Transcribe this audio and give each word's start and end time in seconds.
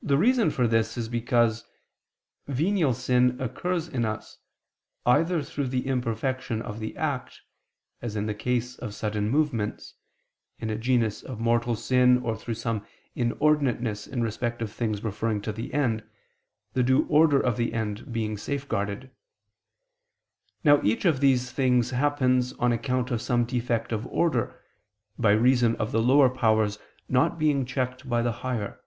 The 0.00 0.16
reason 0.16 0.50
for 0.52 0.68
this 0.68 0.96
is 0.96 1.08
because 1.08 1.66
venial 2.46 2.94
sin 2.94 3.38
occurs 3.40 3.88
in 3.88 4.04
us, 4.04 4.38
either 5.04 5.42
through 5.42 5.66
the 5.66 5.88
imperfection 5.88 6.62
of 6.62 6.78
the 6.78 6.96
act, 6.96 7.42
as 8.00 8.14
in 8.14 8.26
the 8.26 8.34
case 8.34 8.78
of 8.78 8.94
sudden 8.94 9.28
movements, 9.28 9.94
in 10.60 10.70
a 10.70 10.78
genus 10.78 11.24
of 11.24 11.40
mortal 11.40 11.74
sin 11.74 12.18
or 12.18 12.36
through 12.36 12.54
some 12.54 12.86
inordinateness 13.16 14.06
in 14.06 14.22
respect 14.22 14.62
of 14.62 14.72
things 14.72 15.02
referred 15.02 15.42
to 15.42 15.52
the 15.52 15.74
end, 15.74 16.04
the 16.74 16.84
due 16.84 17.04
order 17.08 17.40
of 17.40 17.56
the 17.56 17.74
end 17.74 18.10
being 18.12 18.38
safeguarded. 18.38 19.10
Now 20.62 20.80
each 20.84 21.04
of 21.06 21.18
these 21.18 21.50
happens 21.90 22.52
on 22.54 22.70
account 22.70 23.10
of 23.10 23.20
some 23.20 23.44
defect 23.44 23.90
of 23.90 24.06
order, 24.06 24.62
by 25.18 25.32
reason 25.32 25.74
of 25.76 25.90
the 25.90 26.00
lower 26.00 26.30
powers 26.30 26.78
not 27.08 27.36
being 27.36 27.66
checked 27.66 28.08
by 28.08 28.22
the 28.22 28.32
higher. 28.32 28.80